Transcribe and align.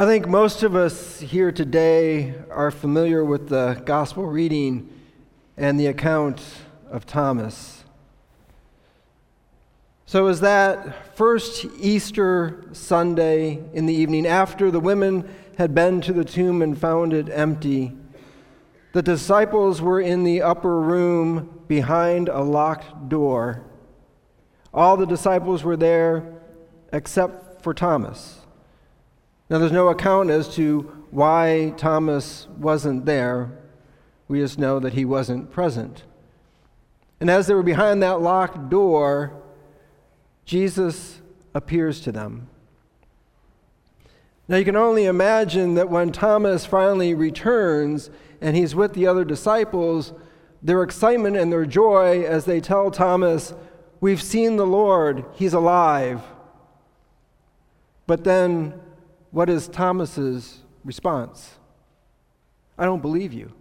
I 0.00 0.06
think 0.06 0.26
most 0.26 0.62
of 0.62 0.74
us 0.74 1.20
here 1.20 1.52
today 1.52 2.32
are 2.50 2.70
familiar 2.70 3.22
with 3.22 3.50
the 3.50 3.82
gospel 3.84 4.24
reading 4.24 4.88
and 5.58 5.78
the 5.78 5.88
account 5.88 6.40
of 6.88 7.04
Thomas. 7.04 7.84
So, 10.06 10.20
it 10.20 10.24
was 10.24 10.40
that 10.40 11.14
first 11.18 11.66
Easter 11.78 12.64
Sunday 12.72 13.62
in 13.74 13.84
the 13.84 13.92
evening, 13.92 14.26
after 14.26 14.70
the 14.70 14.80
women 14.80 15.28
had 15.58 15.74
been 15.74 16.00
to 16.00 16.14
the 16.14 16.24
tomb 16.24 16.62
and 16.62 16.80
found 16.80 17.12
it 17.12 17.28
empty, 17.28 17.92
the 18.94 19.02
disciples 19.02 19.82
were 19.82 20.00
in 20.00 20.24
the 20.24 20.40
upper 20.40 20.80
room 20.80 21.60
behind 21.68 22.30
a 22.30 22.40
locked 22.40 23.10
door. 23.10 23.66
All 24.72 24.96
the 24.96 25.04
disciples 25.04 25.62
were 25.62 25.76
there 25.76 26.40
except 26.90 27.62
for 27.62 27.74
Thomas. 27.74 28.39
Now, 29.50 29.58
there's 29.58 29.72
no 29.72 29.88
account 29.88 30.30
as 30.30 30.54
to 30.54 30.82
why 31.10 31.74
Thomas 31.76 32.46
wasn't 32.56 33.04
there. 33.04 33.50
We 34.28 34.38
just 34.38 34.60
know 34.60 34.78
that 34.78 34.92
he 34.92 35.04
wasn't 35.04 35.50
present. 35.50 36.04
And 37.18 37.28
as 37.28 37.48
they 37.48 37.54
were 37.54 37.64
behind 37.64 38.00
that 38.02 38.22
locked 38.22 38.70
door, 38.70 39.42
Jesus 40.44 41.20
appears 41.52 42.00
to 42.02 42.12
them. 42.12 42.48
Now, 44.46 44.56
you 44.56 44.64
can 44.64 44.76
only 44.76 45.06
imagine 45.06 45.74
that 45.74 45.90
when 45.90 46.12
Thomas 46.12 46.64
finally 46.64 47.12
returns 47.12 48.08
and 48.40 48.56
he's 48.56 48.76
with 48.76 48.94
the 48.94 49.08
other 49.08 49.24
disciples, 49.24 50.12
their 50.62 50.84
excitement 50.84 51.36
and 51.36 51.52
their 51.52 51.66
joy 51.66 52.22
as 52.22 52.44
they 52.44 52.60
tell 52.60 52.90
Thomas, 52.90 53.52
We've 54.00 54.22
seen 54.22 54.56
the 54.56 54.66
Lord, 54.66 55.26
he's 55.34 55.52
alive. 55.52 56.22
But 58.06 58.24
then 58.24 58.80
what 59.30 59.48
is 59.48 59.68
Thomas's 59.68 60.60
response? 60.84 61.58
I 62.78 62.84
don't 62.84 63.02
believe 63.02 63.32
you. 63.32 63.52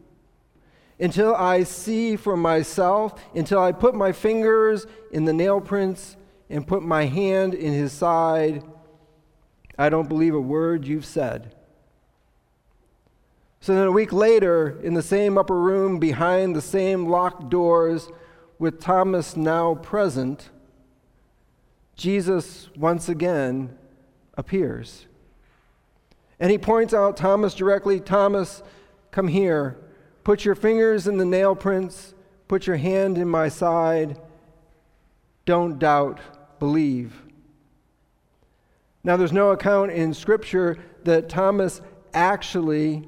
Until 1.00 1.36
I 1.36 1.64
see 1.64 2.16
for 2.16 2.36
myself, 2.36 3.22
until 3.34 3.60
I 3.62 3.72
put 3.72 3.96
my 3.96 4.12
fingers 4.12 4.86
in 5.12 5.26
the 5.26 5.34
nail 5.34 5.62
prints 5.62 6.18
and 6.50 6.68
put 6.68 6.84
my 6.84 7.06
hand 7.06 7.54
in 7.54 7.74
his 7.74 7.92
side, 7.92 8.64
I 9.78 9.90
don't 9.90 10.10
believe 10.10 10.36
a 10.36 10.42
word 10.42 10.86
you've 10.86 11.06
said. 11.06 11.56
So 13.62 13.74
then 13.74 13.88
a 13.88 13.92
week 13.92 14.14
later, 14.14 14.80
in 14.82 14.94
the 14.94 15.02
same 15.02 15.38
upper 15.38 15.60
room, 15.60 16.00
behind 16.00 16.56
the 16.56 16.62
same 16.62 17.08
locked 17.08 17.50
doors, 17.50 18.10
with 18.58 18.80
Thomas 18.80 19.38
now 19.38 19.76
present, 19.76 20.50
Jesus 21.96 22.70
once 22.76 23.10
again 23.10 23.78
appears. 24.38 25.08
And 26.40 26.52
he 26.52 26.58
points 26.58 26.94
out 26.94 27.18
Thomas 27.18 27.54
directly 27.54 28.00
Thomas, 28.00 28.64
come 29.12 29.28
here. 29.28 29.78
Put 30.24 30.46
your 30.46 30.56
fingers 30.56 31.08
in 31.08 31.18
the 31.18 31.26
nail 31.26 31.56
prints. 31.56 32.14
Put 32.48 32.66
your 32.66 32.78
hand 32.78 33.18
in 33.18 33.28
my 33.28 33.50
side. 33.50 34.20
Don't 35.46 35.80
doubt, 35.80 36.20
believe. 36.60 37.14
Now, 39.04 39.18
there's 39.18 39.34
no 39.34 39.52
account 39.52 39.92
in 39.92 40.14
Scripture 40.14 40.78
that 41.04 41.30
Thomas 41.30 41.82
actually 42.14 43.08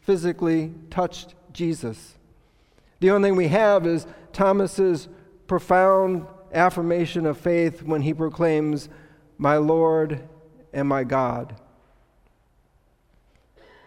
physically 0.00 0.72
touched 0.90 1.34
Jesus. 1.52 2.14
The 3.00 3.10
only 3.10 3.30
thing 3.30 3.36
we 3.36 3.48
have 3.48 3.86
is 3.86 4.06
Thomas's 4.32 5.08
profound 5.46 6.26
affirmation 6.52 7.26
of 7.26 7.38
faith 7.38 7.82
when 7.82 8.02
he 8.02 8.14
proclaims, 8.14 8.88
My 9.38 9.56
Lord 9.56 10.22
and 10.72 10.88
my 10.88 11.04
God. 11.04 11.56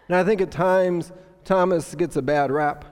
And 0.07 0.15
I 0.15 0.23
think 0.23 0.41
at 0.41 0.51
times 0.51 1.11
Thomas 1.43 1.95
gets 1.95 2.15
a 2.15 2.21
bad 2.21 2.51
rap. 2.51 2.85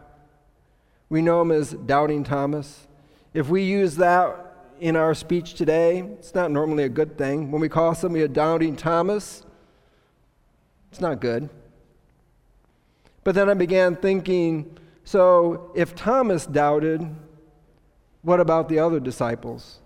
We 1.10 1.22
know 1.22 1.42
him 1.42 1.52
as 1.52 1.72
Doubting 1.72 2.24
Thomas. 2.24 2.88
If 3.34 3.50
we 3.50 3.64
use 3.64 3.96
that 3.98 4.40
in 4.80 4.96
our 4.96 5.14
speech 5.14 5.54
today, 5.54 6.00
it's 6.00 6.34
not 6.34 6.52
normally 6.52 6.84
a 6.84 6.90
good 6.90 7.18
thing. 7.18 7.52
When 7.52 7.62
we 7.62 7.70
call 7.70 7.94
somebody 7.96 8.24
a 8.24 8.28
Doubting 8.28 8.76
Thomas, 8.76 9.46
it's 10.92 11.02
not 11.02 11.20
good. 11.20 11.50
But 13.24 13.36
then 13.36 13.50
I 13.50 13.54
began 13.54 13.96
thinking 13.96 14.78
so 15.04 15.72
if 15.76 15.96
Thomas 15.96 16.46
doubted, 16.46 17.14
what 18.22 18.40
about 18.40 18.70
the 18.70 18.80
other 18.80 19.00
disciples? 19.00 19.80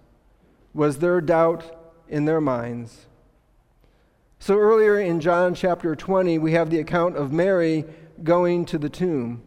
Was 0.74 1.00
there 1.00 1.20
doubt 1.22 1.76
in 2.08 2.26
their 2.26 2.42
minds? 2.42 3.08
So 4.40 4.58
earlier 4.58 5.00
in 5.00 5.20
John 5.20 5.56
chapter 5.56 5.96
20, 5.96 6.38
we 6.38 6.53
have 6.53 6.70
the 6.70 6.80
account 6.80 7.18
of 7.18 7.31
Mary 7.31 7.86
going 8.24 8.66
to 8.66 8.78
the 8.78 8.90
tomb. 8.90 9.42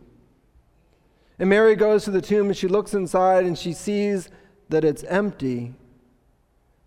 And 1.38 1.48
Mary 1.48 1.74
goes 1.74 2.04
to 2.04 2.10
the 2.10 2.20
tomb 2.20 2.48
and 2.48 2.56
she 2.56 2.68
looks 2.68 2.92
inside 2.92 3.44
and 3.44 3.56
she 3.56 3.72
sees 3.72 4.28
that 4.68 4.84
it's 4.84 5.04
empty. 5.04 5.74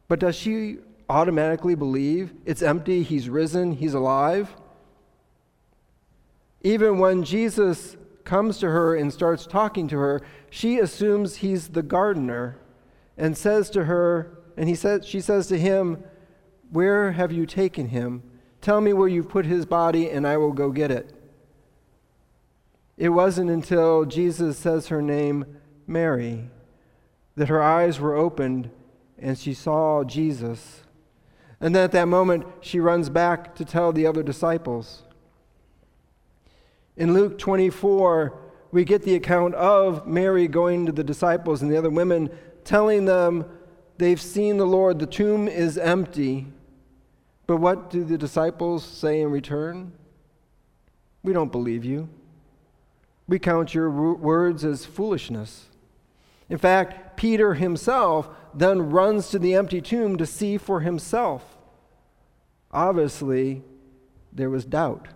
But 0.07 0.19
does 0.19 0.35
she 0.35 0.77
automatically 1.09 1.75
believe 1.75 2.33
it's 2.45 2.61
empty, 2.61 3.03
he's 3.03 3.29
risen, 3.29 3.73
he's 3.73 3.93
alive? 3.93 4.55
Even 6.61 6.99
when 6.99 7.23
Jesus 7.23 7.97
comes 8.23 8.57
to 8.59 8.69
her 8.69 8.95
and 8.95 9.11
starts 9.11 9.45
talking 9.45 9.87
to 9.89 9.97
her, 9.97 10.21
she 10.49 10.79
assumes 10.79 11.37
he's 11.37 11.69
the 11.69 11.83
gardener 11.83 12.57
and 13.17 13.37
says 13.37 13.69
to 13.71 13.85
her, 13.85 14.37
and 14.55 14.69
he 14.69 14.75
says, 14.75 15.05
she 15.05 15.19
says 15.19 15.47
to 15.47 15.57
him, 15.57 16.03
where 16.73 17.11
have 17.11 17.31
you 17.31 17.45
taken 17.45 17.89
him? 17.89 18.23
Tell 18.59 18.81
me 18.81 18.93
where 18.93 19.07
you've 19.07 19.29
put 19.29 19.45
his 19.45 19.65
body, 19.65 20.09
and 20.09 20.27
I 20.27 20.37
will 20.37 20.53
go 20.53 20.71
get 20.71 20.89
it. 20.89 21.13
It 22.97 23.09
wasn't 23.09 23.49
until 23.49 24.05
Jesus 24.05 24.57
says 24.57 24.87
her 24.87 25.01
name, 25.01 25.45
Mary, 25.87 26.49
that 27.35 27.49
her 27.49 27.61
eyes 27.61 27.99
were 27.99 28.15
opened 28.15 28.69
and 29.17 29.37
she 29.37 29.53
saw 29.53 30.03
Jesus. 30.03 30.81
And 31.59 31.75
then 31.75 31.83
at 31.83 31.91
that 31.93 32.07
moment, 32.07 32.45
she 32.61 32.79
runs 32.79 33.09
back 33.09 33.55
to 33.55 33.65
tell 33.65 33.93
the 33.93 34.05
other 34.05 34.21
disciples. 34.21 35.03
In 36.97 37.13
Luke 37.13 37.37
24, 37.37 38.39
we 38.71 38.83
get 38.83 39.03
the 39.03 39.15
account 39.15 39.55
of 39.55 40.05
Mary 40.07 40.47
going 40.47 40.85
to 40.85 40.91
the 40.91 41.03
disciples 41.03 41.61
and 41.61 41.71
the 41.71 41.77
other 41.77 41.89
women, 41.89 42.29
telling 42.63 43.05
them 43.05 43.45
they've 43.97 44.21
seen 44.21 44.57
the 44.57 44.67
Lord, 44.67 44.99
the 44.99 45.05
tomb 45.05 45.47
is 45.47 45.77
empty. 45.77 46.47
But 47.45 47.57
what 47.57 47.89
do 47.89 48.03
the 48.03 48.17
disciples 48.17 48.83
say 48.83 49.21
in 49.21 49.31
return? 49.31 49.91
We 51.23 51.33
don't 51.33 51.51
believe 51.51 51.83
you. 51.83 52.09
We 53.27 53.39
count 53.39 53.73
your 53.73 53.89
words 53.89 54.65
as 54.65 54.85
foolishness. 54.85 55.67
In 56.49 56.57
fact, 56.57 57.17
Peter 57.17 57.53
himself 57.53 58.29
then 58.53 58.89
runs 58.89 59.29
to 59.29 59.39
the 59.39 59.55
empty 59.55 59.81
tomb 59.81 60.17
to 60.17 60.25
see 60.25 60.57
for 60.57 60.81
himself. 60.81 61.57
Obviously, 62.71 63.61
there 64.31 64.49
was 64.49 64.65
doubt. 64.65 65.07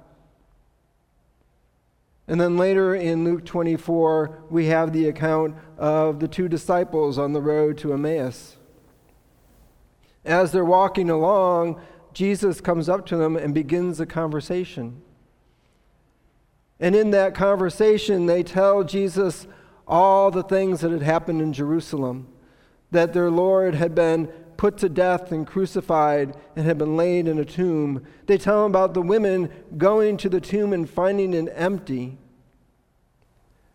And 2.28 2.40
then 2.42 2.58
later 2.58 2.94
in 2.94 3.24
Luke 3.24 3.46
24, 3.46 4.44
we 4.50 4.66
have 4.66 4.92
the 4.92 5.08
account 5.08 5.56
of 5.78 6.20
the 6.20 6.28
two 6.28 6.50
disciples 6.50 7.18
on 7.18 7.34
the 7.34 7.42
road 7.42 7.78
to 7.80 7.94
Emmaus. 7.94 8.58
As 10.26 10.52
they're 10.52 10.66
walking 10.66 11.10
along, 11.10 11.82
Jesus 12.18 12.62
comes 12.62 12.90
up 12.90 13.06
to 13.06 13.16
them 13.16 13.36
and 13.36 13.54
begins 13.54 14.00
a 14.00 14.06
conversation. 14.08 15.04
And 16.80 16.96
in 16.96 17.12
that 17.12 17.36
conversation, 17.36 18.26
they 18.26 18.42
tell 18.42 18.84
Jesus 18.84 19.46
all 19.88 20.32
the 20.32 20.42
things 20.42 20.82
that 20.82 20.90
had 20.90 21.04
happened 21.04 21.44
in 21.44 21.54
Jerusalem 21.54 22.28
that 22.90 23.14
their 23.14 23.30
Lord 23.30 23.76
had 23.76 23.94
been 23.94 24.26
put 24.58 24.80
to 24.80 24.90
death 24.90 25.32
and 25.32 25.46
crucified 25.46 26.36
and 26.56 26.66
had 26.66 26.80
been 26.80 26.98
laid 26.98 27.28
in 27.28 27.38
a 27.38 27.46
tomb. 27.46 28.04
They 28.26 28.40
tell 28.40 28.66
him 28.66 28.72
about 28.72 28.96
the 28.96 29.04
women 29.04 29.52
going 29.78 30.18
to 30.18 30.28
the 30.28 30.42
tomb 30.42 30.74
and 30.74 30.90
finding 30.90 31.36
it 31.36 31.54
empty. 31.54 32.18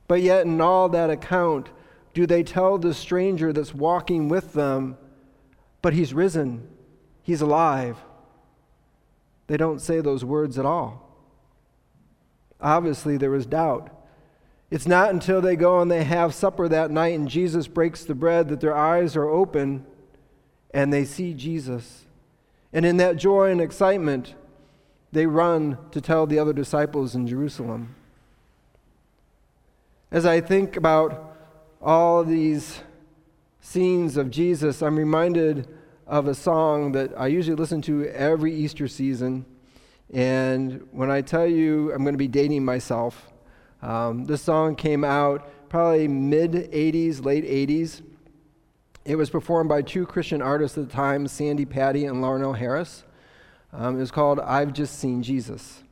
But 0.09 0.21
yet, 0.21 0.47
in 0.47 0.61
all 0.61 0.88
that 0.88 1.11
account, 1.11 1.69
do 2.12 2.27
they 2.27 2.43
tell 2.43 2.77
the 2.77 2.93
stranger 2.93 3.53
that's 3.53 3.73
walking 3.73 4.29
with 4.29 4.53
them, 4.53 4.97
but 5.81 5.93
he's 5.93 6.12
risen, 6.12 6.67
he's 7.23 7.41
alive? 7.41 7.99
They 9.52 9.58
don't 9.58 9.82
say 9.82 10.00
those 10.00 10.25
words 10.25 10.58
at 10.58 10.64
all. 10.64 11.14
Obviously, 12.58 13.19
there 13.19 13.31
was 13.31 13.44
doubt. 13.44 13.90
It's 14.70 14.87
not 14.87 15.10
until 15.10 15.43
they 15.43 15.56
go 15.56 15.82
and 15.82 15.90
they 15.90 16.04
have 16.04 16.32
supper 16.32 16.69
that 16.69 16.90
night 16.90 17.19
and 17.19 17.28
Jesus 17.28 17.69
breaks 17.69 18.02
the 18.02 18.14
bread 18.14 18.49
that 18.49 18.62
their 18.62 18.75
eyes 18.75 19.14
are 19.14 19.28
open 19.28 19.84
and 20.72 20.90
they 20.90 21.04
see 21.04 21.34
Jesus. 21.34 22.06
And 22.72 22.87
in 22.87 22.96
that 22.96 23.19
joy 23.19 23.50
and 23.50 23.60
excitement, 23.60 24.34
they 25.12 25.26
run 25.26 25.76
to 25.90 26.00
tell 26.00 26.26
the 26.26 26.38
other 26.38 26.54
disciples 26.54 27.14
in 27.14 27.26
Jerusalem. 27.26 27.94
As 30.10 30.25
I 30.25 30.40
think 30.40 30.78
about 30.78 31.37
all 31.82 32.25
these 32.25 32.81
scenes 33.60 34.16
of 34.16 34.31
Jesus, 34.31 34.81
I'm 34.81 34.96
reminded 34.96 35.69
of 36.06 36.26
a 36.26 36.34
song 36.34 36.93
that 36.93 37.12
I 37.16 37.28
usually 37.28 37.56
listen 37.56 37.82
to 37.82 38.06
every 38.08 38.54
Easter 38.54 38.88
season. 38.88 39.44
And 40.12 40.87
when 40.90 41.10
I 41.10 41.20
tell 41.20 41.46
you 41.46 41.93
I'm 41.93 42.02
going 42.02 42.14
to 42.14 42.19
be 42.19 42.28
dating 42.28 42.64
myself, 42.64 43.28
um, 43.81 44.25
this 44.25 44.43
song 44.43 44.76
came 44.76 45.04
out 45.04 45.69
probably 45.69 46.06
mid 46.06 46.52
80s, 46.52 47.25
late 47.25 47.44
80s. 47.44 48.02
It 49.04 49.16
was 49.16 49.31
performed 49.31 49.69
by 49.69 49.82
two 49.82 50.06
Christian 50.06 50.43
artists 50.43 50.78
at 50.78 50.88
the 50.88 50.93
time, 50.93 51.26
Sandi 51.26 51.64
Patty 51.64 52.04
and 52.04 52.22
Larnelle 52.22 52.56
Harris. 52.56 53.04
Um, 53.72 53.96
it 53.96 54.00
was 54.00 54.10
called 54.10 54.38
I've 54.38 54.72
Just 54.72 54.99
Seen 54.99 55.22
Jesus. 55.22 55.82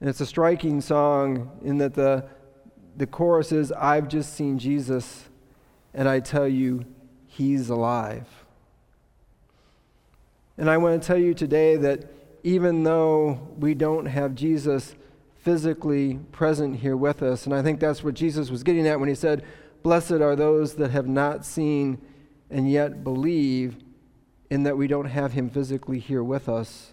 And 0.00 0.08
it's 0.08 0.20
a 0.20 0.26
striking 0.26 0.80
song 0.80 1.58
in 1.62 1.78
that 1.78 1.94
the, 1.94 2.24
the 2.96 3.06
chorus 3.06 3.52
is 3.52 3.72
I've 3.72 4.08
just 4.08 4.34
seen 4.34 4.58
Jesus, 4.58 5.28
and 5.94 6.08
I 6.08 6.20
tell 6.20 6.46
you, 6.46 6.84
he's 7.26 7.68
alive. 7.68 8.26
And 10.58 10.68
I 10.68 10.76
want 10.76 11.00
to 11.00 11.06
tell 11.06 11.16
you 11.16 11.34
today 11.34 11.76
that 11.76 12.04
even 12.42 12.82
though 12.82 13.48
we 13.56 13.74
don't 13.74 14.06
have 14.06 14.34
Jesus 14.34 14.96
physically 15.38 16.18
present 16.32 16.76
here 16.76 16.96
with 16.96 17.22
us, 17.22 17.46
and 17.46 17.54
I 17.54 17.62
think 17.62 17.78
that's 17.78 18.02
what 18.02 18.14
Jesus 18.14 18.50
was 18.50 18.64
getting 18.64 18.86
at 18.86 18.98
when 18.98 19.08
he 19.08 19.14
said, 19.14 19.44
Blessed 19.84 20.12
are 20.12 20.34
those 20.34 20.74
that 20.74 20.90
have 20.90 21.06
not 21.06 21.46
seen 21.46 22.00
and 22.50 22.70
yet 22.70 23.04
believe, 23.04 23.76
in 24.50 24.62
that 24.64 24.76
we 24.76 24.86
don't 24.86 25.06
have 25.06 25.32
him 25.32 25.50
physically 25.50 25.98
here 25.98 26.22
with 26.22 26.48
us. 26.48 26.92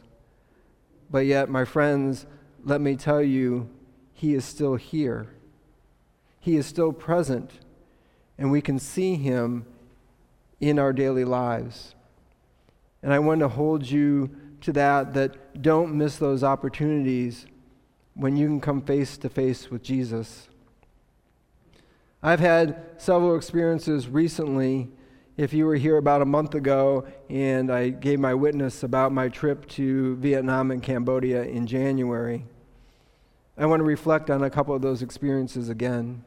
But 1.09 1.25
yet, 1.25 1.49
my 1.49 1.65
friends, 1.65 2.25
let 2.63 2.81
me 2.81 2.95
tell 2.95 3.21
you, 3.21 3.69
he 4.13 4.33
is 4.33 4.45
still 4.45 4.75
here. 4.75 5.27
He 6.39 6.57
is 6.57 6.65
still 6.65 6.91
present, 6.91 7.51
and 8.37 8.51
we 8.51 8.61
can 8.61 8.77
see 8.77 9.15
him 9.15 9.65
in 10.59 10.77
our 10.77 10.93
daily 10.93 11.25
lives. 11.25 11.95
And 13.05 13.13
I 13.13 13.19
want 13.19 13.41
to 13.41 13.47
hold 13.47 13.87
you 13.87 14.31
to 14.61 14.73
that, 14.73 15.13
that 15.13 15.61
don't 15.61 15.95
miss 15.95 16.17
those 16.17 16.43
opportunities 16.43 17.45
when 18.15 18.35
you 18.35 18.47
can 18.47 18.59
come 18.59 18.81
face 18.81 19.15
to 19.19 19.29
face 19.29 19.69
with 19.69 19.83
Jesus. 19.83 20.49
I've 22.23 22.39
had 22.39 22.83
several 22.97 23.35
experiences 23.35 24.07
recently. 24.07 24.89
If 25.37 25.53
you 25.53 25.67
were 25.67 25.75
here 25.75 25.97
about 25.97 26.23
a 26.23 26.25
month 26.25 26.55
ago 26.55 27.05
and 27.29 27.71
I 27.71 27.89
gave 27.89 28.19
my 28.19 28.33
witness 28.33 28.81
about 28.81 29.11
my 29.11 29.29
trip 29.29 29.67
to 29.69 30.15
Vietnam 30.15 30.71
and 30.71 30.81
Cambodia 30.81 31.43
in 31.43 31.67
January, 31.67 32.43
I 33.55 33.67
want 33.67 33.81
to 33.81 33.85
reflect 33.85 34.31
on 34.31 34.41
a 34.41 34.49
couple 34.49 34.73
of 34.73 34.81
those 34.81 35.03
experiences 35.03 35.69
again. 35.69 36.25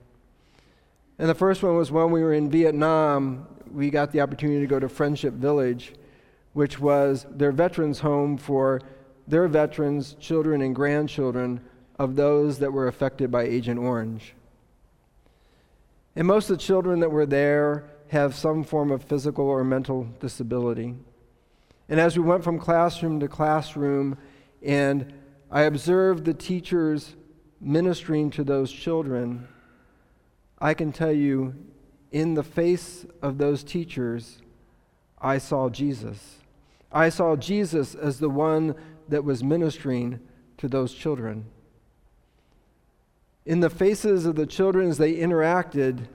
And 1.18 1.28
the 1.28 1.34
first 1.34 1.60
one 1.64 1.76
was 1.76 1.90
when 1.90 2.12
we 2.12 2.22
were 2.22 2.34
in 2.34 2.48
Vietnam, 2.48 3.48
we 3.68 3.90
got 3.90 4.12
the 4.12 4.20
opportunity 4.20 4.60
to 4.60 4.68
go 4.68 4.78
to 4.78 4.88
Friendship 4.88 5.34
Village, 5.34 5.92
which 6.52 6.78
was 6.78 7.26
their 7.30 7.52
veterans' 7.52 8.00
home 8.00 8.36
for 8.36 8.80
their 9.26 9.48
veterans, 9.48 10.14
children, 10.18 10.62
and 10.62 10.74
grandchildren 10.74 11.60
of 11.98 12.16
those 12.16 12.58
that 12.58 12.72
were 12.72 12.88
affected 12.88 13.30
by 13.30 13.42
Agent 13.42 13.78
Orange. 13.78 14.34
And 16.16 16.26
most 16.26 16.50
of 16.50 16.58
the 16.58 16.64
children 16.64 17.00
that 17.00 17.10
were 17.10 17.26
there 17.26 17.84
have 18.08 18.34
some 18.34 18.64
form 18.64 18.90
of 18.90 19.04
physical 19.04 19.44
or 19.44 19.62
mental 19.64 20.08
disability. 20.18 20.94
And 21.88 22.00
as 22.00 22.16
we 22.16 22.24
went 22.24 22.42
from 22.42 22.58
classroom 22.58 23.20
to 23.20 23.28
classroom, 23.28 24.16
and 24.62 25.12
I 25.50 25.62
observed 25.62 26.24
the 26.24 26.34
teachers 26.34 27.14
ministering 27.60 28.30
to 28.30 28.44
those 28.44 28.72
children, 28.72 29.46
I 30.58 30.74
can 30.74 30.92
tell 30.92 31.12
you, 31.12 31.54
in 32.10 32.34
the 32.34 32.42
face 32.42 33.06
of 33.22 33.38
those 33.38 33.62
teachers, 33.62 34.40
I 35.20 35.38
saw 35.38 35.68
Jesus. 35.68 36.38
I 36.90 37.08
saw 37.08 37.36
Jesus 37.36 37.94
as 37.94 38.18
the 38.18 38.30
one 38.30 38.74
that 39.08 39.24
was 39.24 39.42
ministering 39.42 40.20
to 40.58 40.68
those 40.68 40.94
children 40.94 41.46
in 43.48 43.60
the 43.60 43.70
faces 43.70 44.26
of 44.26 44.36
the 44.36 44.44
children 44.44 44.90
as 44.90 44.98
they 44.98 45.14
interacted 45.14 46.06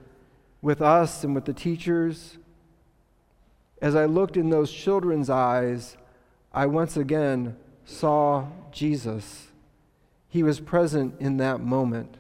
with 0.62 0.84
us 0.84 1.24
and 1.24 1.34
with 1.34 1.46
the 1.46 1.54
teachers, 1.54 2.38
as 3.82 3.96
I 3.96 4.06
looked 4.06 4.38
in 4.38 4.52
those 4.52 4.72
children's 4.72 5.32
eyes, 5.32 5.98
I 6.54 6.68
once 6.68 6.96
again 6.96 7.58
saw 7.86 8.46
Jesus. 8.72 9.48
He 10.30 10.44
was 10.44 10.60
present 10.60 11.16
in 11.20 11.38
that 11.38 11.60
moment. 11.60 12.18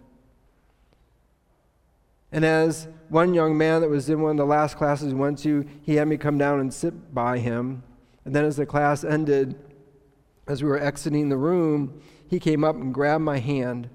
And 2.33 2.44
as 2.44 2.88
one 3.09 3.33
young 3.33 3.56
man 3.57 3.81
that 3.81 3.89
was 3.89 4.09
in 4.09 4.21
one 4.21 4.31
of 4.31 4.38
the 4.38 4.45
last 4.45 4.75
classes 4.75 5.13
we 5.13 5.19
went 5.19 5.38
to, 5.39 5.65
he 5.83 5.95
had 5.95 6.07
me 6.07 6.18
come 6.18 6.38
down 6.38 6.59
and 6.59 6.74
sit 6.74 7.13
by 7.13 7.38
him. 7.38 7.83
And 8.25 8.35
then 8.35 8.44
as 8.44 8.57
the 8.57 8.65
class 8.65 9.03
ended, 9.03 9.56
as 10.47 10.63
we 10.63 10.68
were 10.68 10.80
exiting 10.80 11.30
the 11.30 11.38
room, 11.38 12.01
he 12.27 12.39
came 12.39 12.63
up 12.63 12.75
and 12.75 12.94
grabbed 12.94 13.24
my 13.24 13.38
hand 13.38 13.88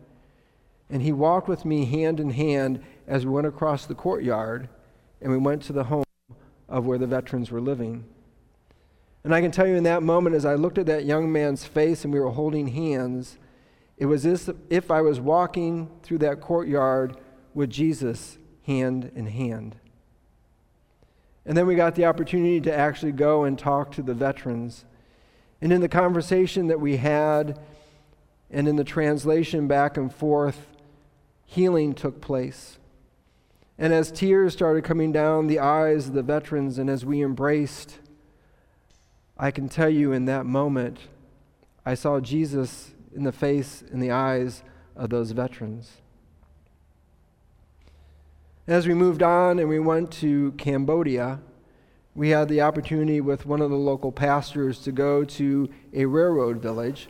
and 0.89 1.03
he 1.03 1.13
walked 1.13 1.49
with 1.49 1.65
me 1.65 1.85
hand 1.85 2.21
in 2.21 2.31
hand 2.31 2.81
as 3.07 3.27
we 3.27 3.33
went 3.33 3.47
across 3.47 3.87
the 3.87 3.95
courtyard 3.95 4.69
and 5.21 5.31
we 5.31 5.37
went 5.37 5.63
to 5.63 5.73
the 5.73 5.85
home 5.85 6.05
of 6.69 6.87
where 6.87 6.99
the 6.99 7.07
veterans 7.07 7.51
were 7.51 7.61
living. 7.61 8.05
And 9.25 9.35
I 9.35 9.41
can 9.41 9.51
tell 9.51 9.67
you 9.67 9.75
in 9.75 9.83
that 9.83 10.03
moment, 10.03 10.37
as 10.37 10.47
I 10.47 10.55
looked 10.55 10.79
at 10.79 10.87
that 10.87 11.05
young 11.05 11.31
man's 11.31 11.65
face 11.65 12.05
and 12.05 12.15
we 12.15 12.21
were 12.21 12.31
holding 12.31 12.69
hands, 12.69 13.37
it 13.97 14.07
was 14.07 14.25
as 14.25 14.49
if 14.71 14.91
I 14.91 15.01
was 15.01 15.19
walking 15.19 15.91
through 16.03 16.19
that 16.19 16.41
courtyard 16.41 17.17
with 17.55 17.71
Jesus 17.71 18.39
hand 18.65 19.11
in 19.15 19.27
hand. 19.27 19.77
And 21.47 21.57
then 21.57 21.67
we 21.67 21.75
got 21.75 21.95
the 21.95 22.05
opportunity 22.05 22.61
to 22.61 22.75
actually 22.75 23.13
go 23.13 23.45
and 23.45 23.59
talk 23.59 23.93
to 23.93 24.03
the 24.03 24.15
veterans. 24.15 24.85
And 25.63 25.73
in 25.73 25.81
the 25.81 25.89
conversation 25.89 26.67
that 26.67 26.81
we 26.81 26.99
had, 26.99 27.59
and 28.51 28.69
in 28.69 28.77
the 28.77 28.85
translation 28.85 29.67
back 29.67 29.97
and 29.97 30.13
forth, 30.13 30.67
healing 31.47 31.95
took 31.95 32.21
place. 32.21 32.79
And 33.79 33.93
as 33.93 34.11
tears 34.11 34.53
started 34.53 34.85
coming 34.85 35.13
down 35.13 35.47
the 35.47 35.61
eyes 35.61 36.09
of 36.09 36.15
the 36.15 36.23
veterans, 36.23 36.79
and 36.79 36.91
as 36.91 37.05
we 37.05 37.23
embraced, 37.23 37.99
I 39.39 39.51
can 39.51 39.69
tell 39.69 39.89
you 39.89 40.13
in 40.13 40.25
that 40.27 40.45
moment, 40.45 40.99
I 41.87 41.95
saw 41.95 42.21
Jesus 42.21 42.91
in 43.15 43.25
the 43.25 43.33
face, 43.33 43.83
in 43.91 44.01
the 44.01 44.11
eyes 44.11 44.63
of 44.97 45.11
those 45.11 45.31
veterans. 45.31 45.93
As 48.69 48.87
we 48.87 48.93
moved 48.93 49.23
on 49.23 49.59
and 49.59 49.67
we 49.67 49.79
went 49.79 50.11
to 50.21 50.53
Cambodia, 50.59 51.41
we 52.15 52.29
had 52.29 52.51
the 52.51 52.61
opportunity 52.61 53.19
with 53.23 53.47
one 53.47 53.63
of 53.63 53.71
the 53.71 53.79
local 53.79 54.13
pastors 54.13 54.81
to 54.81 54.93
go 54.93 55.25
to 55.25 55.71
a 55.95 56.05
railroad 56.05 56.61
village. 56.61 57.09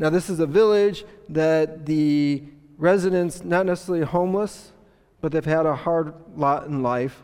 Now, 0.00 0.10
this 0.10 0.28
is 0.28 0.40
a 0.40 0.46
village 0.46 1.04
that 1.28 1.86
the 1.86 2.42
residents, 2.76 3.44
not 3.44 3.66
necessarily 3.66 4.04
homeless, 4.04 4.72
but 5.20 5.30
they've 5.30 5.44
had 5.44 5.64
a 5.64 5.76
hard 5.76 6.12
lot 6.34 6.66
in 6.66 6.82
life. 6.82 7.22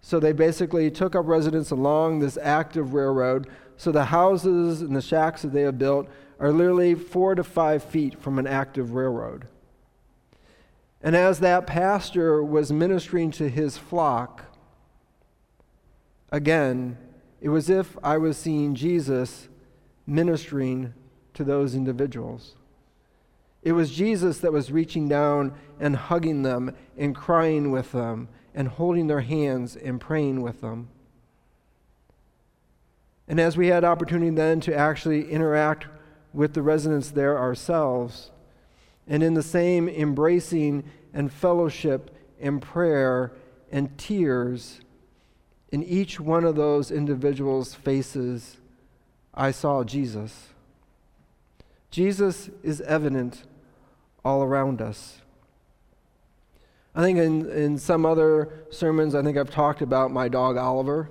So 0.00 0.20
they 0.20 0.30
basically 0.32 0.88
took 0.88 1.16
up 1.16 1.26
residence 1.26 1.72
along 1.72 2.20
this 2.20 2.38
active 2.40 2.94
railroad. 2.94 3.48
So 3.76 3.90
the 3.90 4.04
houses 4.04 4.82
and 4.82 4.94
the 4.94 5.02
shacks 5.02 5.42
that 5.42 5.52
they 5.52 5.62
have 5.62 5.78
built 5.78 6.06
are 6.38 6.52
literally 6.52 6.94
four 6.94 7.34
to 7.34 7.42
five 7.42 7.82
feet 7.82 8.22
from 8.22 8.38
an 8.38 8.46
active 8.46 8.94
railroad. 8.94 9.48
And 11.04 11.14
as 11.14 11.40
that 11.40 11.66
pastor 11.66 12.42
was 12.42 12.72
ministering 12.72 13.30
to 13.32 13.50
his 13.50 13.76
flock, 13.76 14.46
again, 16.32 16.96
it 17.42 17.50
was 17.50 17.68
if 17.68 17.98
I 18.02 18.16
was 18.16 18.38
seeing 18.38 18.74
Jesus 18.74 19.48
ministering 20.06 20.94
to 21.34 21.44
those 21.44 21.74
individuals. 21.74 22.54
It 23.62 23.72
was 23.72 23.94
Jesus 23.94 24.38
that 24.38 24.52
was 24.52 24.72
reaching 24.72 25.06
down 25.06 25.52
and 25.78 25.94
hugging 25.94 26.42
them 26.42 26.74
and 26.96 27.14
crying 27.14 27.70
with 27.70 27.92
them 27.92 28.28
and 28.54 28.68
holding 28.68 29.06
their 29.06 29.20
hands 29.20 29.76
and 29.76 30.00
praying 30.00 30.40
with 30.40 30.62
them. 30.62 30.88
And 33.28 33.38
as 33.38 33.58
we 33.58 33.66
had 33.66 33.84
opportunity 33.84 34.34
then 34.34 34.60
to 34.60 34.74
actually 34.74 35.30
interact 35.30 35.86
with 36.32 36.54
the 36.54 36.62
residents 36.62 37.10
there 37.10 37.38
ourselves, 37.38 38.30
and 39.06 39.22
in 39.22 39.34
the 39.34 39.42
same 39.42 39.88
embracing 39.88 40.84
and 41.12 41.32
fellowship 41.32 42.16
and 42.40 42.60
prayer 42.60 43.32
and 43.70 43.96
tears, 43.98 44.80
in 45.70 45.82
each 45.82 46.20
one 46.20 46.44
of 46.44 46.56
those 46.56 46.90
individuals' 46.90 47.74
faces, 47.74 48.58
I 49.34 49.50
saw 49.50 49.82
Jesus. 49.82 50.48
Jesus 51.90 52.50
is 52.62 52.80
evident 52.82 53.44
all 54.24 54.42
around 54.42 54.80
us. 54.80 55.20
I 56.94 57.02
think 57.02 57.18
in, 57.18 57.50
in 57.50 57.78
some 57.78 58.06
other 58.06 58.66
sermons, 58.70 59.14
I 59.14 59.22
think 59.22 59.36
I've 59.36 59.50
talked 59.50 59.82
about 59.82 60.12
my 60.12 60.28
dog 60.28 60.56
Oliver. 60.56 61.10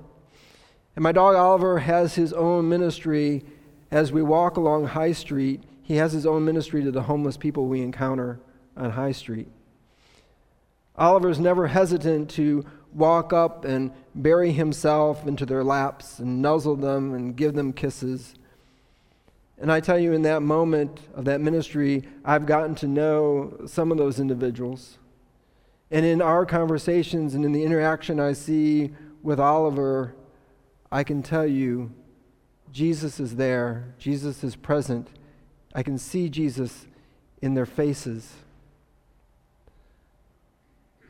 And 0.96 1.04
my 1.04 1.12
dog 1.12 1.36
Oliver 1.36 1.80
has 1.80 2.16
his 2.16 2.32
own 2.32 2.70
ministry 2.70 3.44
as 3.92 4.12
we 4.12 4.22
walk 4.22 4.56
along 4.58 4.88
High 4.88 5.12
Street. 5.12 5.62
He 5.84 5.98
has 5.98 6.14
his 6.14 6.26
own 6.26 6.46
ministry 6.46 6.84
to 6.84 6.92
the 6.92 7.04
homeless 7.04 7.38
people 7.38 7.68
we 7.68 7.82
encounter 7.82 8.40
on 8.76 8.92
High 8.92 9.12
Street. 9.12 9.48
Oliver's 10.96 11.40
never 11.40 11.68
hesitant 11.68 12.30
to 12.32 12.66
walk 12.94 13.34
up 13.34 13.66
and 13.66 13.92
bury 14.16 14.52
himself 14.52 15.28
into 15.28 15.46
their 15.46 15.64
laps 15.64 16.20
and 16.20 16.42
nuzzle 16.42 16.76
them 16.76 17.14
and 17.14 17.36
give 17.36 17.54
them 17.54 17.74
kisses. 17.74 18.36
And 19.58 19.72
I 19.72 19.80
tell 19.80 20.00
you, 20.00 20.14
in 20.14 20.22
that 20.24 20.42
moment 20.42 21.02
of 21.16 21.26
that 21.26 21.42
ministry, 21.42 22.04
I've 22.24 22.46
gotten 22.46 22.76
to 22.76 22.88
know 22.88 23.62
some 23.66 23.92
of 23.92 23.98
those 23.98 24.20
individuals. 24.20 24.98
And 25.90 26.06
in 26.06 26.22
our 26.22 26.46
conversations 26.46 27.34
and 27.34 27.46
in 27.46 27.52
the 27.52 27.64
interaction 27.64 28.20
I 28.20 28.34
see 28.34 28.92
with 29.22 29.40
Oliver, 29.40 30.16
I 30.92 31.04
can 31.04 31.24
tell 31.24 31.46
you 31.46 31.92
Jesus 32.72 33.20
is 33.20 33.36
there, 33.36 33.94
Jesus 33.98 34.44
is 34.44 34.56
present. 34.56 35.10
I 35.74 35.84
can 35.84 35.98
see 35.98 36.30
Jesus 36.30 36.86
in 37.42 37.56
their 37.56 37.66
faces. 37.66 38.34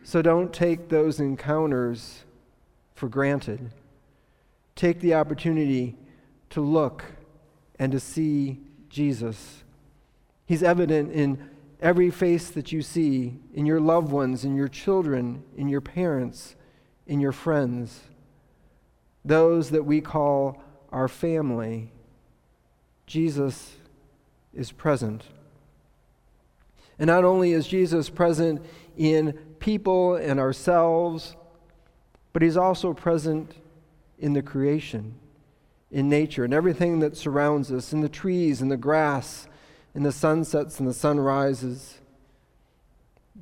So 0.03 0.21
don't 0.21 0.53
take 0.53 0.89
those 0.89 1.19
encounters 1.19 2.23
for 2.95 3.07
granted. 3.07 3.71
Take 4.75 4.99
the 4.99 5.13
opportunity 5.13 5.95
to 6.51 6.61
look 6.61 7.05
and 7.79 7.91
to 7.91 7.99
see 7.99 8.59
Jesus. 8.89 9.63
He's 10.45 10.63
evident 10.63 11.11
in 11.11 11.49
every 11.81 12.09
face 12.09 12.49
that 12.49 12.71
you 12.71 12.81
see, 12.81 13.39
in 13.53 13.65
your 13.65 13.79
loved 13.79 14.11
ones, 14.11 14.45
in 14.45 14.55
your 14.55 14.67
children, 14.67 15.43
in 15.57 15.67
your 15.67 15.81
parents, 15.81 16.55
in 17.07 17.19
your 17.19 17.31
friends, 17.31 18.01
those 19.25 19.69
that 19.71 19.83
we 19.83 19.99
call 20.01 20.61
our 20.91 21.07
family. 21.07 21.91
Jesus 23.05 23.75
is 24.53 24.71
present. 24.71 25.23
And 26.99 27.07
not 27.07 27.23
only 27.23 27.51
is 27.51 27.67
Jesus 27.67 28.09
present 28.09 28.63
in 28.97 29.33
people 29.59 30.15
and 30.15 30.39
ourselves, 30.39 31.35
but 32.31 32.41
he's 32.41 32.57
also 32.57 32.93
present 32.93 33.55
in 34.19 34.33
the 34.33 34.41
creation 34.41 35.15
in 35.93 36.09
nature 36.09 36.43
and 36.43 36.53
everything 36.53 36.99
that 36.99 37.15
surrounds 37.15 37.71
us, 37.71 37.93
in 37.93 38.01
the 38.01 38.09
trees, 38.09 38.61
in 38.61 38.67
the 38.67 38.75
grass, 38.75 39.47
in 39.93 40.01
the 40.01 40.11
sunsets 40.11 40.79
and 40.79 40.89
the 40.89 40.93
sunrises. 40.93 41.99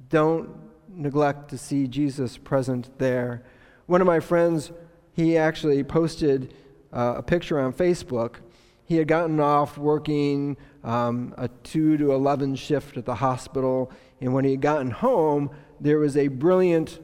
Don't 0.09 0.49
neglect 0.89 1.49
to 1.49 1.57
see 1.57 1.87
Jesus 1.87 2.37
present 2.37 2.99
there. 2.99 3.43
One 3.85 4.01
of 4.01 4.07
my 4.07 4.19
friends, 4.19 4.71
he 5.13 5.37
actually 5.37 5.81
posted 5.83 6.53
uh, 6.91 7.15
a 7.17 7.23
picture 7.23 7.57
on 7.57 7.71
Facebook. 7.71 8.35
He 8.83 8.97
had 8.97 9.07
gotten 9.07 9.39
off 9.39 9.77
working 9.77 10.57
um, 10.83 11.33
a 11.37 11.47
2 11.47 11.97
to 11.97 12.11
11 12.11 12.55
shift 12.55 12.97
at 12.97 13.05
the 13.05 13.15
hospital, 13.15 13.91
and 14.19 14.33
when 14.33 14.45
he 14.45 14.51
had 14.51 14.61
gotten 14.61 14.91
home, 14.91 15.51
there 15.79 15.99
was 15.99 16.17
a 16.17 16.27
brilliant 16.27 16.99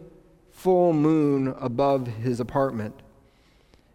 full 0.51 0.93
moon 0.93 1.53
above 1.59 2.07
his 2.07 2.39
apartment. 2.39 2.95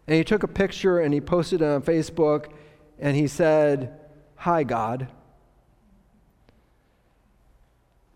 And 0.07 0.17
he 0.17 0.23
took 0.23 0.43
a 0.43 0.47
picture 0.47 0.99
and 0.99 1.13
he 1.13 1.21
posted 1.21 1.61
it 1.61 1.65
on 1.65 1.81
Facebook 1.81 2.51
and 2.99 3.15
he 3.15 3.27
said, 3.27 3.99
Hi, 4.37 4.63
God. 4.63 5.07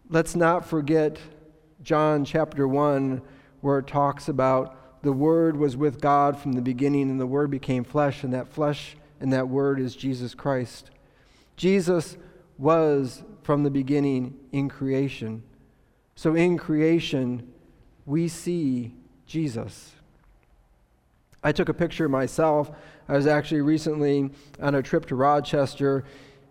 Let's 0.09 0.35
not 0.35 0.65
forget 0.65 1.19
John 1.83 2.25
chapter 2.25 2.67
1, 2.67 3.21
where 3.61 3.79
it 3.79 3.87
talks 3.87 4.29
about 4.29 5.03
the 5.03 5.11
Word 5.11 5.57
was 5.57 5.77
with 5.77 6.01
God 6.01 6.37
from 6.37 6.53
the 6.53 6.61
beginning, 6.61 7.09
and 7.09 7.19
the 7.19 7.27
Word 7.27 7.51
became 7.51 7.83
flesh, 7.83 8.23
and 8.23 8.33
that 8.33 8.47
flesh 8.47 8.95
and 9.19 9.31
that 9.33 9.49
Word 9.49 9.79
is 9.79 9.95
Jesus 9.95 10.33
Christ. 10.33 10.91
Jesus 11.57 12.17
was 12.57 13.23
from 13.43 13.63
the 13.63 13.69
beginning 13.69 14.35
in 14.51 14.69
creation. 14.69 15.43
So 16.15 16.35
in 16.35 16.57
creation, 16.57 17.51
we 18.05 18.27
see 18.27 18.93
Jesus. 19.25 19.91
I 21.43 21.51
took 21.51 21.69
a 21.69 21.73
picture 21.73 22.07
myself. 22.07 22.71
I 23.09 23.13
was 23.13 23.27
actually 23.27 23.61
recently 23.61 24.29
on 24.61 24.75
a 24.75 24.81
trip 24.81 25.05
to 25.07 25.15
Rochester, 25.15 26.03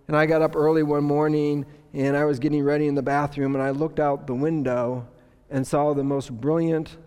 and 0.09 0.17
I 0.17 0.27
got 0.27 0.43
up 0.43 0.55
early 0.55 0.83
one 0.83 1.05
morning 1.05 1.67
and 1.93 2.17
I 2.17 2.25
was 2.25 2.39
getting 2.39 2.63
ready 2.63 2.87
in 2.89 2.95
the 2.95 3.03
bathroom, 3.03 3.55
and 3.55 3.65
I 3.65 3.71
looked 3.71 3.99
out 3.99 4.27
the 4.27 4.35
window 4.35 5.09
and 5.49 5.67
saw 5.67 5.95
the 5.95 6.05
most 6.05 6.31
brilliant 6.31 6.99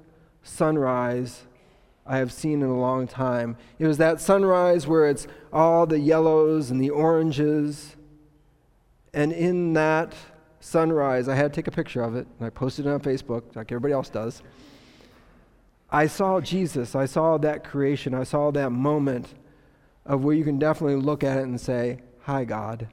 sunrise 0.42 1.44
I 2.10 2.18
have 2.18 2.34
seen 2.34 2.64
in 2.64 2.70
a 2.70 2.80
long 2.80 3.06
time. 3.06 3.56
It 3.78 3.86
was 3.86 4.00
that 4.00 4.20
sunrise 4.20 4.88
where 4.88 5.08
it's 5.08 5.28
all 5.54 5.86
the 5.86 6.00
yellows 6.00 6.72
and 6.72 6.82
the 6.82 6.90
oranges. 6.90 7.96
And 9.14 9.32
in 9.32 9.74
that 9.74 10.16
sunrise, 10.60 11.30
I 11.30 11.36
had 11.36 11.54
to 11.54 11.56
take 11.56 11.68
a 11.68 11.72
picture 11.72 12.02
of 12.02 12.16
it, 12.16 12.26
and 12.40 12.48
I 12.48 12.50
posted 12.50 12.88
it 12.88 12.90
on 12.90 13.00
Facebook, 13.00 13.56
like 13.56 13.72
everybody 13.72 13.94
else 13.94 14.10
does. 14.10 14.42
I 15.92 16.08
saw 16.08 16.42
Jesus. 16.42 16.96
I 16.96 17.06
saw 17.06 17.38
that 17.38 17.64
creation. 17.64 18.16
I 18.16 18.24
saw 18.24 18.50
that 18.52 18.72
moment 18.72 19.36
of 20.04 20.24
where 20.24 20.34
you 20.34 20.44
can 20.44 20.58
definitely 20.58 20.96
look 20.96 21.24
at 21.24 21.38
it 21.38 21.44
and 21.44 21.62
say, 21.62 22.00
Hi, 22.22 22.44
God. 22.44 22.88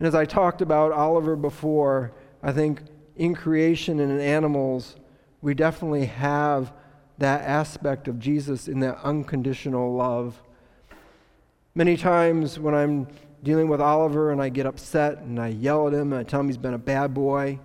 And 0.00 0.08
as 0.08 0.16
I 0.16 0.24
talked 0.24 0.62
about 0.62 0.90
Oliver 0.90 1.36
before, 1.36 2.12
I 2.42 2.50
think 2.50 2.82
in 3.14 3.36
creation 3.36 4.00
and 4.00 4.10
in 4.10 4.20
animals, 4.20 4.96
we 5.40 5.54
definitely 5.54 6.06
have 6.06 6.72
that 7.18 7.42
aspect 7.42 8.08
of 8.08 8.18
Jesus 8.18 8.68
in 8.68 8.80
that 8.80 8.98
unconditional 9.02 9.94
love. 9.94 10.40
Many 11.74 11.96
times 11.96 12.58
when 12.58 12.74
I'm 12.74 13.08
dealing 13.42 13.68
with 13.68 13.80
Oliver 13.80 14.32
and 14.32 14.42
I 14.42 14.48
get 14.48 14.66
upset 14.66 15.18
and 15.18 15.38
I 15.38 15.48
yell 15.48 15.86
at 15.86 15.94
him 15.94 16.12
and 16.12 16.20
I 16.20 16.22
tell 16.24 16.40
him 16.40 16.46
he's 16.46 16.56
been 16.56 16.74
a 16.74 16.78
bad 16.78 17.14
boy, 17.14 17.58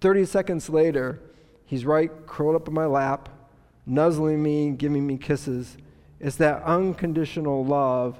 30 0.00 0.24
seconds 0.24 0.70
later, 0.70 1.20
He's 1.68 1.84
right 1.84 2.10
curled 2.26 2.56
up 2.56 2.66
in 2.66 2.72
my 2.72 2.86
lap, 2.86 3.28
nuzzling 3.84 4.42
me, 4.42 4.70
giving 4.70 5.06
me 5.06 5.18
kisses. 5.18 5.76
It's 6.18 6.36
that 6.36 6.62
unconditional 6.62 7.62
love 7.62 8.18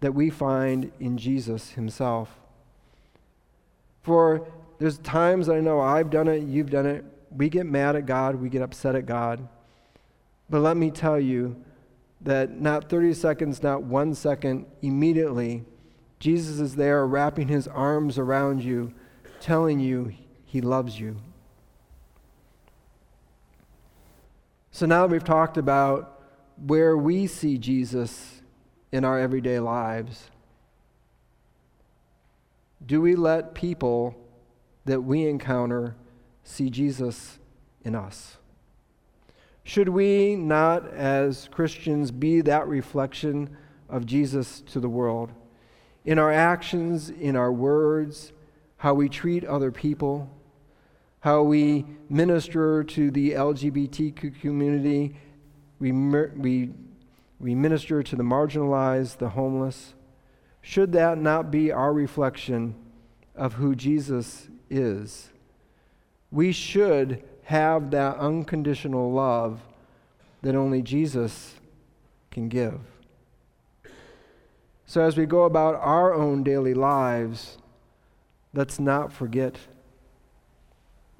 that 0.00 0.14
we 0.14 0.30
find 0.30 0.90
in 0.98 1.16
Jesus 1.16 1.70
himself. 1.70 2.40
For 4.02 4.48
there's 4.80 4.98
times 4.98 5.48
I 5.48 5.60
know 5.60 5.80
I've 5.80 6.10
done 6.10 6.26
it, 6.26 6.42
you've 6.42 6.70
done 6.70 6.86
it. 6.86 7.04
We 7.36 7.48
get 7.48 7.66
mad 7.66 7.96
at 7.96 8.06
God, 8.06 8.36
we 8.36 8.48
get 8.48 8.62
upset 8.62 8.94
at 8.94 9.06
God. 9.06 9.48
But 10.50 10.60
let 10.60 10.76
me 10.76 10.90
tell 10.90 11.18
you 11.18 11.62
that 12.20 12.60
not 12.60 12.88
30 12.88 13.14
seconds, 13.14 13.62
not 13.62 13.82
one 13.82 14.14
second, 14.14 14.66
immediately, 14.82 15.64
Jesus 16.20 16.60
is 16.60 16.76
there 16.76 17.06
wrapping 17.06 17.48
his 17.48 17.66
arms 17.66 18.18
around 18.18 18.62
you, 18.62 18.92
telling 19.40 19.80
you 19.80 20.12
he 20.44 20.60
loves 20.60 21.00
you. 21.00 21.16
So 24.70 24.86
now 24.86 25.06
that 25.06 25.12
we've 25.12 25.24
talked 25.24 25.56
about 25.56 26.22
where 26.64 26.96
we 26.96 27.26
see 27.26 27.58
Jesus 27.58 28.40
in 28.92 29.04
our 29.04 29.18
everyday 29.18 29.58
lives, 29.58 30.30
do 32.84 33.00
we 33.00 33.14
let 33.14 33.54
people 33.54 34.14
that 34.84 35.00
we 35.00 35.26
encounter 35.26 35.96
see 36.42 36.70
Jesus 36.70 37.38
in 37.84 37.94
us? 37.94 38.38
Should 39.64 39.88
we 39.88 40.34
not, 40.34 40.92
as 40.92 41.48
Christians, 41.52 42.10
be 42.10 42.40
that 42.42 42.66
reflection 42.66 43.56
of 43.88 44.06
Jesus 44.06 44.60
to 44.72 44.80
the 44.80 44.88
world? 44.88 45.30
In 46.04 46.18
our 46.18 46.32
actions, 46.32 47.10
in 47.10 47.36
our 47.36 47.52
words, 47.52 48.32
how 48.78 48.94
we 48.94 49.08
treat 49.08 49.44
other 49.44 49.70
people, 49.70 50.28
how 51.20 51.42
we 51.42 51.86
minister 52.08 52.82
to 52.82 53.12
the 53.12 53.30
LGBTQ 53.30 54.40
community, 54.40 55.16
we, 55.78 55.92
we, 55.92 56.70
we 57.38 57.54
minister 57.54 58.02
to 58.02 58.16
the 58.16 58.24
marginalized, 58.24 59.18
the 59.18 59.30
homeless. 59.30 59.94
Should 60.60 60.92
that 60.92 61.18
not 61.18 61.52
be 61.52 61.70
our 61.70 61.92
reflection 61.92 62.74
of 63.36 63.54
who 63.54 63.76
Jesus 63.76 64.48
is? 64.68 65.31
We 66.32 66.50
should 66.50 67.22
have 67.44 67.90
that 67.90 68.16
unconditional 68.16 69.12
love 69.12 69.60
that 70.40 70.56
only 70.56 70.82
Jesus 70.82 71.54
can 72.30 72.48
give. 72.48 72.80
So, 74.86 75.02
as 75.02 75.16
we 75.16 75.26
go 75.26 75.44
about 75.44 75.76
our 75.76 76.12
own 76.12 76.42
daily 76.42 76.74
lives, 76.74 77.58
let's 78.52 78.80
not 78.80 79.12
forget 79.12 79.56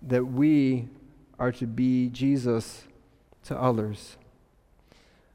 that 0.02 0.24
we 0.24 0.88
are 1.38 1.52
to 1.52 1.66
be 1.66 2.08
Jesus 2.08 2.84
to 3.44 3.56
others. 3.56 4.16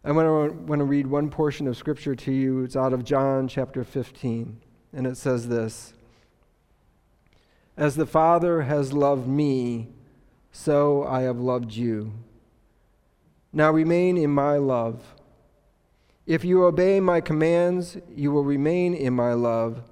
I 0.03 0.11
want 0.11 0.79
to 0.79 0.85
read 0.85 1.07
one 1.07 1.29
portion 1.29 1.67
of 1.67 1.75
Scripture 1.77 2.15
to 2.15 2.31
you. 2.31 2.63
It's 2.63 2.75
out 2.75 2.93
of 2.93 3.03
John 3.03 3.47
chapter 3.47 3.83
15, 3.83 4.57
and 4.93 5.07
it 5.07 5.17
says 5.17 5.47
this 5.47 5.93
As 7.77 7.95
the 7.95 8.07
Father 8.07 8.63
has 8.63 8.91
loved 8.91 9.27
me, 9.27 9.89
so 10.51 11.05
I 11.05 11.21
have 11.21 11.37
loved 11.37 11.73
you. 11.73 12.11
Now 13.53 13.71
remain 13.71 14.17
in 14.17 14.31
my 14.31 14.57
love. 14.57 15.13
If 16.25 16.43
you 16.43 16.65
obey 16.65 16.99
my 16.99 17.21
commands, 17.21 17.97
you 18.13 18.31
will 18.31 18.43
remain 18.43 18.95
in 18.95 19.13
my 19.13 19.33
love, 19.33 19.83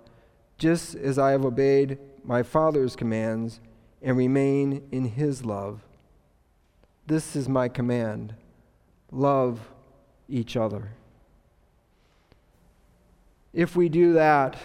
just 0.57 0.95
as 0.95 1.19
I 1.19 1.31
have 1.31 1.45
obeyed 1.45 1.99
my 2.23 2.41
Father's 2.41 2.95
commands 2.95 3.61
and 4.01 4.17
remain 4.17 4.81
in 4.91 5.05
his 5.05 5.45
love. 5.45 5.81
This 7.05 7.35
is 7.35 7.47
my 7.47 7.69
command 7.69 8.35
love 9.11 9.69
each 10.27 10.57
other. 10.57 10.89
If 13.53 13.75
we 13.75 13.87
do 13.87 14.13
that, 14.13 14.57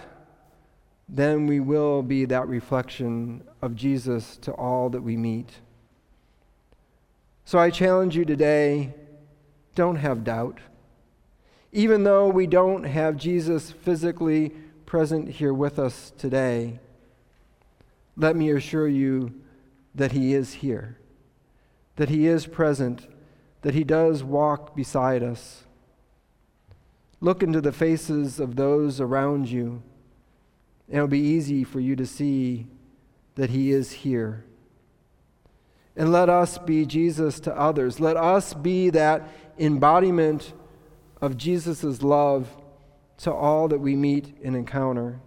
then 1.12 1.46
we 1.48 1.58
will 1.58 2.02
be 2.02 2.24
that 2.24 2.46
reflection 2.46 3.42
of 3.60 3.74
Jesus 3.74 4.36
to 4.38 4.52
all 4.52 4.88
that 4.90 5.02
we 5.02 5.16
meet. 5.16 5.50
So 7.44 7.58
I 7.58 7.70
challenge 7.70 8.16
you 8.16 8.24
today 8.24 8.94
don't 9.74 9.96
have 9.96 10.22
doubt. 10.22 10.60
Even 11.72 12.04
though 12.04 12.28
we 12.28 12.46
don't 12.46 12.84
have 12.84 13.16
Jesus 13.16 13.72
physically 13.72 14.50
present 14.86 15.28
here 15.28 15.52
with 15.52 15.78
us 15.78 16.12
today, 16.16 16.78
let 18.16 18.36
me 18.36 18.50
assure 18.50 18.88
you 18.88 19.34
that 19.94 20.12
He 20.12 20.32
is 20.34 20.54
here, 20.54 20.98
that 21.96 22.08
He 22.08 22.26
is 22.26 22.46
present, 22.46 23.08
that 23.62 23.74
He 23.74 23.82
does 23.82 24.22
walk 24.22 24.76
beside 24.76 25.22
us. 25.22 25.64
Look 27.20 27.42
into 27.42 27.60
the 27.60 27.72
faces 27.72 28.38
of 28.38 28.54
those 28.56 29.00
around 29.00 29.48
you, 29.48 29.82
and 30.90 30.96
it'll 30.96 31.08
be 31.08 31.20
easy 31.20 31.62
for 31.62 31.78
you 31.78 31.94
to 31.96 32.04
see 32.04 32.66
that 33.36 33.50
He 33.50 33.70
is 33.70 33.92
here. 33.92 34.44
And 35.96 36.10
let 36.10 36.28
us 36.28 36.58
be 36.58 36.84
Jesus 36.84 37.38
to 37.40 37.56
others. 37.56 38.00
Let 38.00 38.16
us 38.16 38.54
be 38.54 38.90
that 38.90 39.28
embodiment 39.58 40.52
of 41.20 41.36
Jesus' 41.36 42.02
love 42.02 42.48
to 43.18 43.32
all 43.32 43.68
that 43.68 43.78
we 43.78 43.94
meet 43.94 44.36
and 44.42 44.56
encounter. 44.56 45.20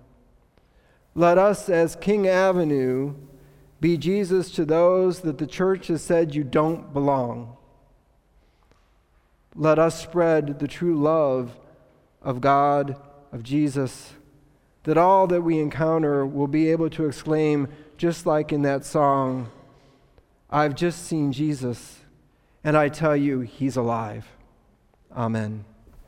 Let 1.15 1.38
us, 1.38 1.70
as 1.70 1.96
King 1.96 2.27
Avenue, 2.27 3.15
be 3.79 3.98
Jesus 3.98 4.51
to 4.51 4.65
those 4.65 5.22
that 5.22 5.38
the 5.38 5.48
church 5.48 5.88
has 5.88 6.01
said 6.01 6.36
you 6.36 6.43
don't 6.43 6.91
belong. 6.91 7.55
Let 9.55 9.79
us 9.79 10.01
spread 10.01 10.60
the 10.60 10.67
true 10.67 11.00
love 11.00 11.58
of 12.22 12.41
God, 12.41 13.00
of 13.32 13.43
Jesus, 13.43 14.13
that 14.84 14.98
all 14.98 15.28
that 15.28 15.42
we 15.42 15.60
encounter 15.60 16.25
will 16.25 16.48
be 16.48 16.70
able 16.70 16.90
to 16.92 17.06
exclaim, 17.06 17.68
just 17.98 18.25
like 18.25 18.52
in 18.52 18.62
that 18.63 18.86
song, 18.86 19.50
I've 20.50 20.75
just 20.75 21.06
seen 21.06 21.32
Jesus, 21.32 22.00
and 22.63 22.78
I 22.78 22.90
tell 22.90 23.16
you, 23.16 23.42
he's 23.42 23.75
alive. 23.75 24.28
Amen. 25.16 25.66